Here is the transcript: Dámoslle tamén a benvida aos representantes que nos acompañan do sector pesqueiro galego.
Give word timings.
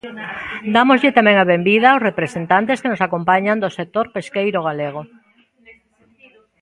Dámoslle 0.75 1.15
tamén 1.17 1.37
a 1.39 1.49
benvida 1.53 1.87
aos 1.89 2.05
representantes 2.09 2.79
que 2.81 2.91
nos 2.91 3.03
acompañan 3.07 3.61
do 3.63 3.69
sector 3.79 4.05
pesqueiro 4.15 4.59
galego. 4.67 5.01